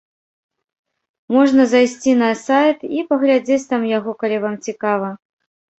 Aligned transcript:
Можна 1.35 1.67
зайсці 1.73 2.15
на 2.23 2.31
сайт 2.45 2.79
і 2.99 3.07
паглядзець 3.13 3.65
там 3.75 3.81
яго, 3.97 4.11
калі 4.25 4.37
вам 4.49 4.63
цікава. 4.71 5.09